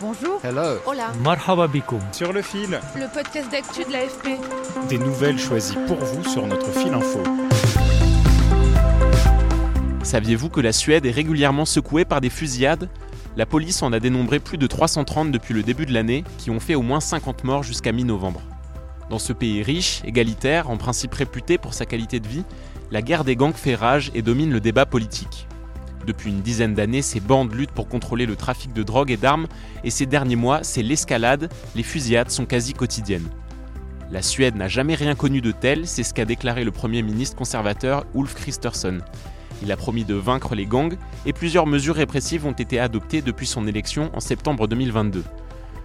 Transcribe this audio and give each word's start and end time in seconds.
Bonjour. 0.00 0.40
Hello. 0.42 0.78
Hola. 0.86 1.12
Marhaba 1.22 1.66
bikoum. 1.66 2.00
Sur 2.12 2.32
le 2.32 2.40
fil, 2.42 2.80
Le 2.96 3.12
podcast 3.12 3.50
d'actu 3.50 3.84
de 3.84 3.92
l'AFP. 3.92 4.38
des 4.88 4.98
nouvelles 4.98 5.38
choisies 5.38 5.76
pour 5.86 5.98
vous 5.98 6.24
sur 6.24 6.46
notre 6.46 6.70
fil 6.72 6.92
info. 6.94 7.22
Saviez-vous 10.02 10.48
que 10.48 10.60
la 10.60 10.72
Suède 10.72 11.04
est 11.06 11.10
régulièrement 11.10 11.66
secouée 11.66 12.04
par 12.04 12.20
des 12.20 12.30
fusillades? 12.30 12.88
La 13.36 13.46
police 13.46 13.82
en 13.82 13.92
a 13.92 14.00
dénombré 14.00 14.40
plus 14.40 14.58
de 14.58 14.66
330 14.66 15.30
depuis 15.30 15.54
le 15.54 15.62
début 15.62 15.86
de 15.86 15.92
l'année, 15.92 16.24
qui 16.38 16.50
ont 16.50 16.60
fait 16.60 16.74
au 16.74 16.82
moins 16.82 17.00
50 17.00 17.44
morts 17.44 17.62
jusqu'à 17.62 17.92
mi-novembre. 17.92 18.40
Dans 19.10 19.18
ce 19.18 19.32
pays 19.32 19.62
riche, 19.62 20.02
égalitaire, 20.04 20.70
en 20.70 20.76
principe 20.76 21.14
réputé 21.14 21.58
pour 21.58 21.74
sa 21.74 21.84
qualité 21.84 22.20
de 22.20 22.26
vie, 22.28 22.44
la 22.90 23.02
guerre 23.02 23.24
des 23.24 23.36
gangs 23.36 23.52
fait 23.54 23.74
rage 23.74 24.10
et 24.14 24.22
domine 24.22 24.50
le 24.50 24.60
débat 24.60 24.86
politique. 24.86 25.46
Depuis 26.06 26.30
une 26.30 26.40
dizaine 26.40 26.74
d'années, 26.74 27.02
ces 27.02 27.20
bandes 27.20 27.54
luttent 27.54 27.72
pour 27.72 27.88
contrôler 27.88 28.26
le 28.26 28.36
trafic 28.36 28.72
de 28.72 28.82
drogue 28.82 29.10
et 29.10 29.16
d'armes, 29.16 29.46
et 29.84 29.90
ces 29.90 30.06
derniers 30.06 30.36
mois, 30.36 30.60
c'est 30.62 30.82
l'escalade, 30.82 31.52
les 31.74 31.82
fusillades 31.82 32.30
sont 32.30 32.46
quasi 32.46 32.72
quotidiennes. 32.72 33.28
La 34.10 34.22
Suède 34.22 34.56
n'a 34.56 34.66
jamais 34.66 34.94
rien 34.94 35.14
connu 35.14 35.40
de 35.40 35.52
tel, 35.52 35.86
c'est 35.86 36.02
ce 36.02 36.14
qu'a 36.14 36.24
déclaré 36.24 36.64
le 36.64 36.72
Premier 36.72 37.02
ministre 37.02 37.36
conservateur 37.36 38.04
Ulf 38.14 38.34
Kristersson. 38.34 38.98
Il 39.62 39.70
a 39.70 39.76
promis 39.76 40.04
de 40.04 40.14
vaincre 40.14 40.54
les 40.54 40.66
gangs 40.66 40.96
et 41.26 41.32
plusieurs 41.32 41.66
mesures 41.66 41.94
répressives 41.94 42.46
ont 42.46 42.52
été 42.52 42.80
adoptées 42.80 43.22
depuis 43.22 43.46
son 43.46 43.66
élection 43.66 44.10
en 44.14 44.20
septembre 44.20 44.66
2022. 44.66 45.22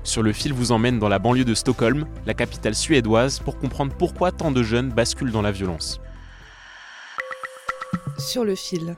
Sur 0.04 0.24
le 0.24 0.34
fil 0.34 0.54
vous 0.54 0.72
emmène 0.72 0.98
dans 0.98 1.10
la 1.10 1.20
banlieue 1.20 1.46
de 1.46 1.54
Stockholm, 1.54 2.06
la 2.26 2.34
capitale 2.34 2.76
suédoise, 2.76 3.40
pour 3.40 3.58
comprendre 3.58 3.94
pourquoi 3.98 4.32
tant 4.32 4.52
de 4.52 4.64
jeunes 4.64 4.90
basculent 4.90 5.32
dans 5.32 5.42
la 5.42 5.52
violence. 5.52 6.00
Sur 8.18 8.46
le 8.46 8.56
fil. 8.56 8.96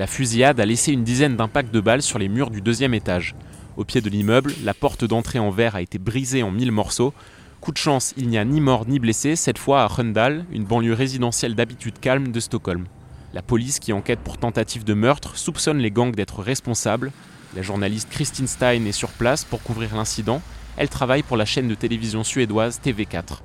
La 0.00 0.06
fusillade 0.06 0.58
a 0.60 0.64
laissé 0.64 0.92
une 0.92 1.04
dizaine 1.04 1.36
d'impacts 1.36 1.74
de 1.74 1.78
balles 1.78 2.00
sur 2.00 2.18
les 2.18 2.30
murs 2.30 2.50
du 2.50 2.62
deuxième 2.62 2.94
étage. 2.94 3.34
Au 3.76 3.84
pied 3.84 4.00
de 4.00 4.08
l'immeuble, 4.08 4.54
la 4.64 4.72
porte 4.72 5.04
d'entrée 5.04 5.38
en 5.38 5.50
verre 5.50 5.76
a 5.76 5.82
été 5.82 5.98
brisée 5.98 6.42
en 6.42 6.50
mille 6.50 6.72
morceaux. 6.72 7.12
Coup 7.60 7.70
de 7.70 7.76
chance, 7.76 8.14
il 8.16 8.28
n'y 8.28 8.38
a 8.38 8.44
ni 8.46 8.62
mort 8.62 8.88
ni 8.88 8.98
blessé, 8.98 9.36
cette 9.36 9.58
fois 9.58 9.82
à 9.82 9.86
Röndal, 9.86 10.46
une 10.52 10.64
banlieue 10.64 10.94
résidentielle 10.94 11.54
d'habitude 11.54 12.00
calme 12.00 12.32
de 12.32 12.40
Stockholm. 12.40 12.86
La 13.34 13.42
police, 13.42 13.78
qui 13.78 13.92
enquête 13.92 14.20
pour 14.20 14.38
tentative 14.38 14.84
de 14.84 14.94
meurtre, 14.94 15.36
soupçonne 15.36 15.76
les 15.76 15.90
gangs 15.90 16.14
d'être 16.14 16.42
responsables. 16.42 17.12
La 17.54 17.60
journaliste 17.60 18.08
Christine 18.08 18.46
Stein 18.46 18.86
est 18.86 18.92
sur 18.92 19.10
place 19.10 19.44
pour 19.44 19.62
couvrir 19.62 19.94
l'incident. 19.94 20.40
Elle 20.76 20.88
travaille 20.88 21.22
pour 21.22 21.36
la 21.36 21.44
chaîne 21.44 21.68
de 21.68 21.74
télévision 21.74 22.24
suédoise 22.24 22.80
TV4. 22.84 23.40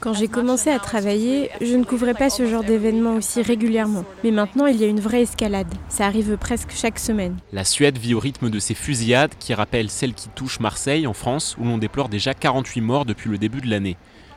Quand 0.00 0.14
j'ai 0.14 0.28
commencé 0.28 0.70
à 0.70 0.78
travailler, 0.78 1.50
je 1.60 1.74
ne 1.76 1.84
couvrais 1.84 2.14
pas 2.14 2.30
ce 2.30 2.46
genre 2.46 2.64
d'événement 2.64 3.14
aussi 3.14 3.42
régulièrement. 3.42 4.04
Mais 4.24 4.30
maintenant, 4.30 4.66
il 4.66 4.76
y 4.76 4.84
a 4.84 4.88
une 4.88 5.00
vraie 5.00 5.22
escalade. 5.22 5.72
Ça 5.88 6.06
arrive 6.06 6.36
presque 6.36 6.70
chaque 6.70 6.98
semaine. 6.98 7.36
La 7.52 7.64
Suède 7.64 7.98
vit 7.98 8.14
au 8.14 8.20
rythme 8.20 8.50
de 8.50 8.58
ces 8.58 8.74
fusillades 8.74 9.32
qui 9.38 9.54
rappellent 9.54 9.90
celles 9.90 10.14
qui 10.14 10.28
touchent 10.28 10.60
Marseille 10.60 11.06
en 11.06 11.14
France 11.14 11.56
où 11.58 11.64
l'on 11.64 11.78
déplore 11.78 12.08
déjà 12.08 12.34
48 12.34 12.80
morts 12.80 13.04
depuis 13.04 13.30
le 13.30 13.38
début 13.38 13.60
de 13.60 13.68
l'année. 13.68 13.96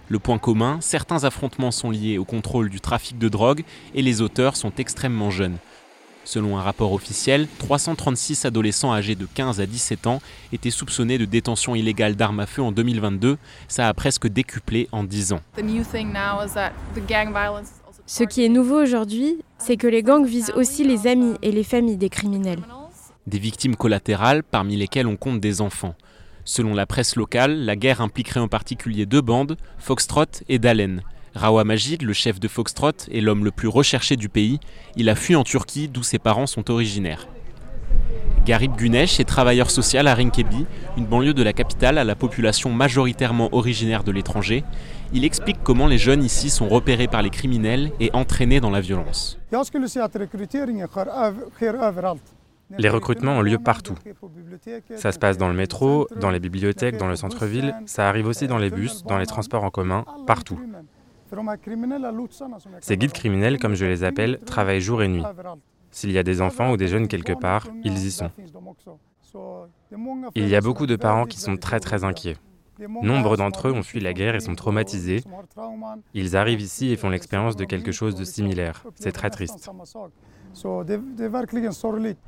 Le 0.09 0.17
point 0.17 0.39
commun, 0.39 0.79
certains 0.81 1.23
affrontements 1.23 1.69
sont 1.69 1.91
liés 1.91 2.17
au 2.17 2.25
contrôle 2.25 2.69
du 2.69 2.81
trafic 2.81 3.19
de 3.19 3.29
drogue 3.29 3.63
et 3.93 4.01
les 4.01 4.21
auteurs 4.21 4.55
sont 4.55 4.73
extrêmement 4.77 5.29
jeunes. 5.29 5.57
Selon 6.25 6.57
un 6.57 6.61
rapport 6.61 6.93
officiel, 6.93 7.47
336 7.59 8.45
adolescents 8.45 8.93
âgés 8.93 9.15
de 9.15 9.25
15 9.25 9.61
à 9.61 9.65
17 9.65 10.07
ans 10.07 10.21
étaient 10.53 10.69
soupçonnés 10.69 11.17
de 11.17 11.25
détention 11.25 11.75
illégale 11.75 12.15
d'armes 12.15 12.41
à 12.41 12.45
feu 12.45 12.61
en 12.61 12.71
2022. 12.71 13.37
Ça 13.67 13.87
a 13.87 13.93
presque 13.93 14.27
décuplé 14.27 14.87
en 14.91 15.03
10 15.03 15.33
ans. 15.33 15.41
Ce 18.05 18.23
qui 18.23 18.43
est 18.43 18.49
nouveau 18.49 18.81
aujourd'hui, 18.81 19.37
c'est 19.57 19.77
que 19.77 19.87
les 19.87 20.03
gangs 20.03 20.25
visent 20.25 20.51
aussi 20.55 20.83
les 20.83 21.07
amis 21.07 21.35
et 21.41 21.51
les 21.51 21.63
familles 21.63 21.97
des 21.97 22.09
criminels. 22.09 22.59
Des 23.27 23.39
victimes 23.39 23.75
collatérales, 23.75 24.43
parmi 24.43 24.75
lesquelles 24.75 25.07
on 25.07 25.15
compte 25.15 25.39
des 25.39 25.61
enfants. 25.61 25.95
Selon 26.43 26.73
la 26.73 26.87
presse 26.87 27.15
locale, 27.15 27.65
la 27.65 27.75
guerre 27.75 28.01
impliquerait 28.01 28.39
en 28.39 28.47
particulier 28.47 29.05
deux 29.05 29.21
bandes, 29.21 29.57
Foxtrot 29.77 30.25
et 30.47 30.57
Dalen. 30.57 31.03
Rawa 31.35 31.63
Majid, 31.63 32.01
le 32.01 32.13
chef 32.13 32.39
de 32.39 32.47
Foxtrot, 32.47 32.91
est 33.11 33.21
l'homme 33.21 33.45
le 33.45 33.51
plus 33.51 33.67
recherché 33.67 34.15
du 34.15 34.29
pays. 34.29 34.59
Il 34.95 35.09
a 35.09 35.15
fui 35.15 35.35
en 35.35 35.43
Turquie, 35.43 35.87
d'où 35.87 36.03
ses 36.03 36.19
parents 36.19 36.47
sont 36.47 36.71
originaires. 36.71 37.27
Garib 38.45 38.75
Güneş 38.75 39.19
est 39.19 39.25
travailleur 39.25 39.69
social 39.69 40.07
à 40.07 40.15
Rinkebi, 40.15 40.65
une 40.97 41.05
banlieue 41.05 41.33
de 41.33 41.43
la 41.43 41.53
capitale 41.53 41.97
à 41.97 42.03
la 42.03 42.15
population 42.15 42.71
majoritairement 42.71 43.49
originaire 43.51 44.03
de 44.03 44.11
l'étranger. 44.11 44.63
Il 45.13 45.23
explique 45.23 45.57
comment 45.63 45.87
les 45.87 45.97
jeunes 45.97 46.23
ici 46.23 46.49
sont 46.49 46.67
repérés 46.67 47.07
par 47.07 47.21
les 47.21 47.29
criminels 47.29 47.91
et 47.99 48.09
entraînés 48.13 48.59
dans 48.59 48.71
la 48.71 48.81
violence. 48.81 49.37
Les 52.77 52.89
recrutements 52.89 53.33
ont 53.33 53.41
lieu 53.41 53.57
partout. 53.57 53.95
Ça 54.95 55.11
se 55.11 55.19
passe 55.19 55.37
dans 55.37 55.47
le 55.47 55.55
métro, 55.55 56.07
dans 56.15 56.29
les 56.29 56.39
bibliothèques, 56.39 56.97
dans 56.97 57.07
le 57.07 57.15
centre-ville, 57.15 57.75
ça 57.85 58.07
arrive 58.07 58.27
aussi 58.27 58.47
dans 58.47 58.57
les 58.57 58.69
bus, 58.69 59.03
dans 59.03 59.17
les 59.17 59.25
transports 59.25 59.63
en 59.63 59.69
commun, 59.69 60.05
partout. 60.27 60.59
Ces 62.81 62.97
guides 62.97 63.13
criminels, 63.13 63.59
comme 63.59 63.75
je 63.75 63.85
les 63.85 64.03
appelle, 64.03 64.39
travaillent 64.45 64.81
jour 64.81 65.03
et 65.03 65.07
nuit. 65.07 65.23
S'il 65.91 66.11
y 66.11 66.17
a 66.17 66.23
des 66.23 66.41
enfants 66.41 66.71
ou 66.71 66.77
des 66.77 66.87
jeunes 66.87 67.07
quelque 67.07 67.33
part, 67.33 67.67
ils 67.83 67.97
y 67.97 68.11
sont. 68.11 68.31
Il 70.35 70.47
y 70.47 70.55
a 70.55 70.61
beaucoup 70.61 70.85
de 70.85 70.95
parents 70.95 71.25
qui 71.25 71.39
sont 71.39 71.57
très 71.57 71.79
très 71.79 72.03
inquiets. 72.03 72.37
Nombre 73.01 73.35
d'entre 73.35 73.67
eux 73.67 73.71
ont 73.73 73.83
fui 73.83 73.99
la 73.99 74.13
guerre 74.13 74.35
et 74.35 74.39
sont 74.39 74.55
traumatisés. 74.55 75.23
Ils 76.13 76.37
arrivent 76.37 76.61
ici 76.61 76.91
et 76.91 76.95
font 76.95 77.09
l'expérience 77.09 77.55
de 77.55 77.65
quelque 77.65 77.91
chose 77.91 78.15
de 78.15 78.23
similaire. 78.23 78.83
C'est 78.95 79.11
très 79.11 79.29
triste. 79.29 79.69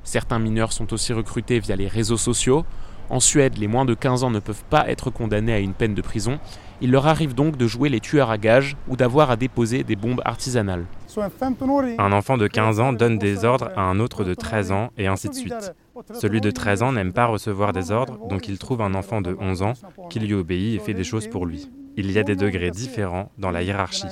Certains 0.03 0.39
mineurs 0.39 0.73
sont 0.73 0.93
aussi 0.93 1.13
recrutés 1.13 1.59
via 1.59 1.75
les 1.75 1.87
réseaux 1.87 2.17
sociaux. 2.17 2.65
En 3.11 3.19
Suède, 3.19 3.57
les 3.57 3.67
moins 3.67 3.83
de 3.83 3.93
15 3.93 4.23
ans 4.23 4.31
ne 4.31 4.39
peuvent 4.39 4.63
pas 4.69 4.89
être 4.89 5.09
condamnés 5.09 5.51
à 5.51 5.59
une 5.59 5.73
peine 5.73 5.93
de 5.93 6.01
prison. 6.01 6.39
Il 6.79 6.91
leur 6.91 7.07
arrive 7.07 7.35
donc 7.35 7.57
de 7.57 7.67
jouer 7.67 7.89
les 7.89 7.99
tueurs 7.99 8.29
à 8.29 8.37
gages 8.37 8.77
ou 8.87 8.95
d'avoir 8.95 9.29
à 9.29 9.35
déposer 9.35 9.83
des 9.83 9.97
bombes 9.97 10.21
artisanales. 10.23 10.85
Un 11.97 12.11
enfant 12.13 12.37
de 12.37 12.47
15 12.47 12.79
ans 12.79 12.93
donne 12.93 13.17
des 13.17 13.43
ordres 13.43 13.69
à 13.75 13.81
un 13.81 13.99
autre 13.99 14.23
de 14.23 14.33
13 14.33 14.71
ans 14.71 14.91
et 14.97 15.07
ainsi 15.07 15.27
de 15.27 15.33
suite. 15.33 15.73
Celui 16.13 16.39
de 16.39 16.51
13 16.51 16.83
ans 16.83 16.93
n'aime 16.93 17.11
pas 17.11 17.25
recevoir 17.25 17.73
des 17.73 17.91
ordres, 17.91 18.17
donc 18.29 18.47
il 18.47 18.57
trouve 18.57 18.81
un 18.81 18.95
enfant 18.95 19.19
de 19.19 19.35
11 19.37 19.61
ans 19.61 19.73
qui 20.09 20.21
lui 20.21 20.33
obéit 20.33 20.75
et 20.77 20.79
fait 20.79 20.93
des 20.93 21.03
choses 21.03 21.27
pour 21.27 21.45
lui. 21.45 21.69
Il 21.97 22.09
y 22.09 22.17
a 22.17 22.23
des 22.23 22.37
degrés 22.37 22.71
différents 22.71 23.29
dans 23.37 23.51
la 23.51 23.63
hiérarchie. 23.63 24.07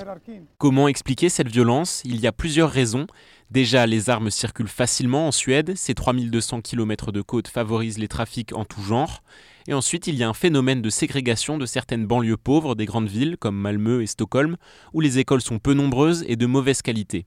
Comment 0.58 0.90
expliquer 0.90 1.30
cette 1.30 1.48
violence? 1.48 2.02
Il 2.04 2.20
y 2.20 2.28
a 2.28 2.34
plusieurs 2.34 2.70
raisons. 2.70 3.08
Déjà, 3.52 3.88
les 3.88 4.12
armes 4.12 4.30
circulent 4.30 4.68
facilement 4.68 5.28
en 5.28 5.32
Suède, 5.32 5.74
ces 5.76 5.96
3200 5.96 6.62
km 6.62 7.12
de 7.12 7.24
côte 7.24 7.48
favorisent 7.48 7.98
les 7.98 8.08
trafics 8.08 8.54
en 8.54 8.64
tout 8.64 8.84
genre. 8.84 9.24
Et 9.68 9.74
ensuite, 9.74 10.06
il 10.06 10.16
y 10.16 10.24
a 10.24 10.30
un 10.30 10.36
phénomène 10.36 10.84
de 10.84 10.90
ségrégation 10.92 11.58
de 11.58 11.66
certaines 11.66 12.06
banlieues 12.06 12.38
pauvres 12.38 12.76
des 12.76 12.86
grandes 12.86 13.10
villes 13.10 13.38
comme 13.38 13.58
Malmö 13.58 14.04
et 14.04 14.06
Stockholm, 14.06 14.56
où 14.94 15.02
les 15.02 15.18
écoles 15.18 15.42
sont 15.42 15.58
peu 15.58 15.74
nombreuses 15.74 16.24
et 16.28 16.36
de 16.36 16.46
mauvaise 16.46 16.84
qualité. 16.84 17.26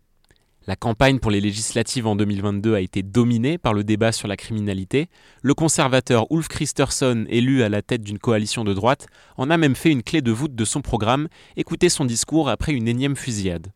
La 0.68 0.76
campagne 0.76 1.18
pour 1.18 1.32
les 1.32 1.40
législatives 1.40 2.06
en 2.06 2.14
2022 2.14 2.76
a 2.76 2.80
été 2.80 3.02
dominée 3.02 3.58
par 3.58 3.74
le 3.74 3.82
débat 3.82 4.12
sur 4.12 4.28
la 4.28 4.36
criminalité. 4.36 5.08
Le 5.42 5.54
conservateur 5.54 6.26
Ulf 6.30 6.46
Kristersson, 6.46 7.26
élu 7.28 7.64
à 7.64 7.68
la 7.68 7.82
tête 7.82 8.04
d'une 8.04 8.20
coalition 8.20 8.62
de 8.62 8.72
droite, 8.72 9.08
en 9.36 9.50
a 9.50 9.56
même 9.56 9.74
fait 9.74 9.90
une 9.90 10.04
clé 10.04 10.22
de 10.22 10.30
voûte 10.30 10.54
de 10.54 10.64
son 10.64 10.82
programme. 10.82 11.26
Écoutez 11.56 11.88
son 11.88 12.04
discours 12.04 12.48
après 12.48 12.74
une 12.74 12.86
énième 12.86 13.16
fusillade. 13.16 13.72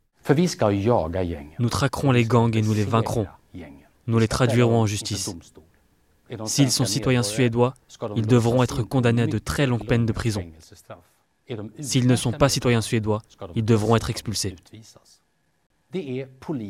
Nous 1.58 1.68
traquerons 1.68 2.12
les 2.12 2.24
gangs 2.24 2.56
et 2.56 2.62
nous 2.62 2.74
les 2.74 2.84
vaincrons. 2.84 3.26
Nous 4.06 4.18
les 4.18 4.28
traduirons 4.28 4.80
en 4.80 4.86
justice. 4.86 5.34
S'ils 6.44 6.70
sont 6.70 6.84
citoyens 6.84 7.22
suédois, 7.22 7.74
ils 8.16 8.26
devront 8.26 8.62
être 8.62 8.82
condamnés 8.82 9.22
à 9.22 9.26
de 9.26 9.38
très 9.38 9.66
longues 9.66 9.86
peines 9.86 10.06
de 10.06 10.12
prison. 10.12 10.44
S'ils 11.80 12.06
ne 12.06 12.16
sont 12.16 12.32
pas 12.32 12.48
citoyens 12.48 12.80
suédois, 12.80 13.22
ils 13.54 13.64
devront 13.64 13.94
être 13.96 14.10
expulsés. 14.10 14.56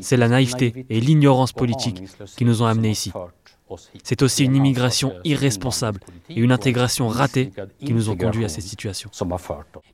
C'est 0.02 0.16
la 0.16 0.28
naïveté 0.28 0.86
et 0.90 1.00
l'ignorance 1.00 1.52
politique 1.52 2.02
qui 2.36 2.44
nous 2.44 2.62
ont 2.62 2.66
amenés 2.66 2.90
ici. 2.90 3.12
C'est 4.04 4.22
aussi 4.22 4.44
une 4.44 4.56
immigration 4.56 5.14
irresponsable 5.24 6.00
et 6.28 6.40
une 6.40 6.52
intégration 6.52 7.08
ratée 7.08 7.52
qui 7.84 7.92
nous 7.92 8.10
ont 8.10 8.16
conduits 8.16 8.44
à 8.44 8.48
ces 8.48 8.60
situations. 8.60 9.10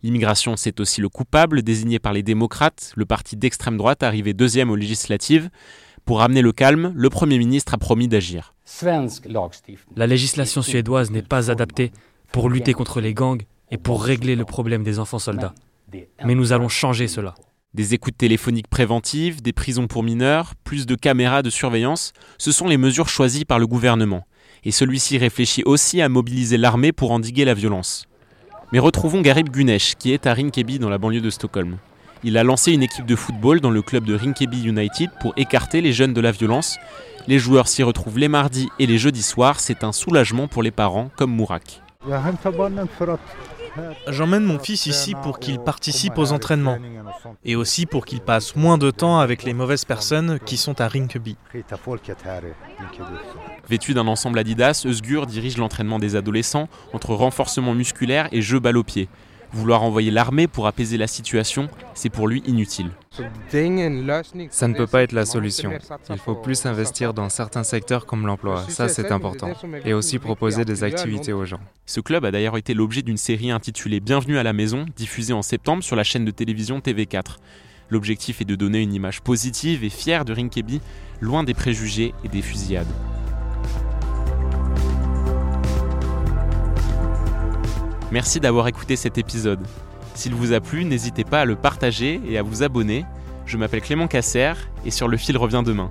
L'immigration, 0.03 0.57
c'est 0.57 0.79
aussi 0.81 1.01
le 1.01 1.09
coupable 1.09 1.63
désigné 1.63 1.99
par 1.99 2.13
les 2.13 2.23
démocrates, 2.23 2.93
le 2.97 3.07
parti 3.07 3.37
d'extrême 3.37 3.77
droite 3.77 4.03
arrivé 4.03 4.35
deuxième 4.35 4.71
aux 4.71 4.77
législatives. 4.77 5.49
Pour 6.05 6.19
ramener 6.19 6.43
le 6.43 6.53
calme, 6.53 6.93
le 6.95 7.11
Premier 7.11 7.39
ministre 7.39 7.75
a 7.75 7.79
promis 7.79 8.09
d'agir. 8.09 8.55
La 9.97 10.07
législation 10.07 10.61
suédoise 10.63 11.11
n'est 11.11 11.23
pas 11.23 11.51
adaptée 11.51 11.93
pour 12.33 12.51
lutter 12.51 12.73
contre 12.73 13.01
les 13.01 13.15
gangs 13.15 13.43
et 13.71 13.79
pour 13.79 14.03
régler 14.03 14.37
le 14.37 14.45
problème 14.45 14.83
des 14.83 14.99
enfants 14.99 15.19
soldats. 15.19 15.55
Mais 16.25 16.35
nous 16.35 16.53
allons 16.53 16.69
changer 16.69 17.09
cela. 17.09 17.35
Des 17.75 17.95
écoutes 17.95 18.19
téléphoniques 18.19 18.69
préventives, 18.69 19.41
des 19.41 19.55
prisons 19.55 19.87
pour 19.87 20.03
mineurs, 20.03 20.53
plus 20.63 20.85
de 20.85 20.95
caméras 20.95 21.41
de 21.41 21.49
surveillance, 21.49 22.13
ce 22.37 22.53
sont 22.53 22.69
les 22.69 22.77
mesures 22.77 23.09
choisies 23.09 23.47
par 23.47 23.59
le 23.59 23.67
gouvernement. 23.67 24.27
Et 24.65 24.73
celui-ci 24.73 25.17
réfléchit 25.17 25.63
aussi 25.65 26.03
à 26.03 26.11
mobiliser 26.11 26.59
l'armée 26.59 26.93
pour 26.93 27.13
endiguer 27.13 27.47
la 27.47 27.55
violence. 27.55 28.05
Mais 28.73 28.79
retrouvons 28.79 29.23
Garib 29.23 29.49
Gunesh, 29.49 29.95
qui 29.95 30.13
est 30.13 30.27
à 30.27 30.35
Rinkeby 30.35 30.81
dans 30.81 30.91
la 30.91 30.99
banlieue 30.99 31.23
de 31.23 31.31
Stockholm. 31.31 31.79
Il 32.23 32.37
a 32.37 32.45
lancé 32.45 32.73
une 32.73 32.83
équipe 32.83 33.07
de 33.07 33.17
football 33.17 33.61
dans 33.61 33.71
le 33.71 33.81
club 33.81 34.05
de 34.05 34.17
Rinkeby 34.17 34.65
United 34.65 35.09
pour 35.23 35.33
écarter 35.39 35.81
les 35.81 35.95
jeunes 35.95 36.13
de 36.13 36.21
la 36.21 36.31
violence. 36.31 36.77
Les 37.27 37.39
joueurs 37.39 37.69
s'y 37.69 37.83
retrouvent 37.83 38.19
les 38.19 38.29
mardis 38.29 38.69
et 38.79 38.87
les 38.87 38.99
jeudis 38.99 39.23
soirs, 39.23 39.61
c'est 39.61 39.83
un 39.83 39.93
soulagement 39.93 40.47
pour 40.47 40.63
les 40.63 40.71
parents 40.71 41.11
comme 41.17 41.35
Mourak. 41.35 41.81
J'emmène 44.09 44.45
mon 44.45 44.59
fils 44.59 44.87
ici 44.87 45.15
pour 45.23 45.39
qu'il 45.39 45.59
participe 45.59 46.19
aux 46.19 46.33
entraînements 46.33 46.79
et 47.45 47.57
aussi 47.57 47.87
pour 47.87 48.05
qu'il 48.05 48.21
passe 48.21 48.57
moins 48.57 48.79
de 48.79 48.91
temps 48.91 49.21
avec 49.21 49.43
les 49.45 49.55
mauvaises 49.55 49.85
personnes 49.85 50.39
qui 50.45 50.57
sont 50.57 50.81
à 50.81 50.89
Rinkeby. 50.89 51.37
Vêtu 53.69 53.95
d'un 53.95 54.07
ensemble 54.07 54.39
Adidas, 54.39 54.85
Eusgur 54.87 55.27
dirige 55.27 55.57
l'entraînement 55.57 55.99
des 55.99 56.17
adolescents 56.17 56.69
entre 56.93 57.15
renforcement 57.15 57.75
musculaire 57.75 58.29
et 58.33 58.43
jeu 58.43 58.59
balle 58.59 58.77
au 58.77 58.85
pied. 58.85 59.09
Vouloir 59.55 59.83
envoyer 59.83 60.11
l'armée 60.11 60.47
pour 60.47 60.67
apaiser 60.67 60.97
la 60.97 61.07
situation, 61.07 61.69
c'est 61.95 62.09
pour 62.09 62.27
lui 62.27 62.43
inutile. 62.47 62.91
Ça 64.51 64.69
ne 64.69 64.75
peut 64.75 64.87
pas 64.87 65.03
être 65.03 65.13
la 65.13 65.27
solution. 65.27 65.73
Il 66.09 66.19
faut 66.19 66.35
plus 66.35 66.65
investir 66.65 67.13
dans 67.13 67.29
certains 67.29 67.63
secteurs 67.63 68.07
comme 68.07 68.27
l'emploi, 68.27 68.65
ça 68.69 68.89
c'est 68.89 69.13
important. 69.13 69.53
Et 69.85 69.93
aussi 69.93 70.19
proposer 70.19 70.65
des 70.65 70.85
activités 70.85 71.35
aux 71.35 71.45
gens. 71.45 71.61
Ce 71.85 72.01
club 72.01 72.25
a 72.25 72.31
d'ailleurs 72.31 72.57
été 72.57 72.73
l'objet 72.73 73.03
d'une 73.03 73.19
série 73.19 73.51
intitulée 73.51 74.01
Bienvenue 74.01 74.39
à 74.39 74.43
la 74.43 74.55
maison, 74.55 74.87
diffusée 74.97 75.35
en 75.35 75.43
septembre 75.43 75.83
sur 75.83 75.97
la 75.97 76.05
chaîne 76.05 76.25
de 76.25 76.31
télévision 76.31 76.79
TV4. 76.79 77.37
L'objectif 77.91 78.41
est 78.41 78.47
de 78.47 78.55
donner 78.55 78.81
une 78.81 78.95
image 78.95 79.21
positive 79.21 79.85
et 79.85 79.91
fière 79.91 80.25
de 80.25 80.33
Rinkeby, 80.33 80.81
loin 81.21 81.45
des 81.45 81.53
préjugés 81.53 82.15
et 82.25 82.29
des 82.29 82.41
fusillades. 82.41 82.87
Merci 88.13 88.41
d'avoir 88.41 88.69
écouté 88.69 88.95
cet 88.97 89.17
épisode. 89.17 89.67
S'il 90.15 90.35
vous 90.35 90.53
a 90.53 90.61
plu, 90.61 90.85
n'hésitez 90.85 91.25
pas 91.25 91.41
à 91.41 91.45
le 91.47 91.57
partager 91.57 92.21
et 92.29 92.37
à 92.37 92.43
vous 92.43 92.63
abonner. 92.63 93.07
Je 93.47 93.57
m'appelle 93.57 93.81
Clément 93.81 94.07
Casser 94.07 94.53
et 94.85 94.91
sur 94.91 95.09
le 95.09 95.17
fil 95.17 95.39
revient 95.39 95.63
demain. 95.65 95.91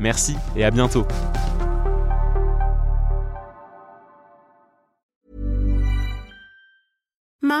Merci 0.00 0.34
et 0.56 0.64
à 0.64 0.72
bientôt. 0.72 1.06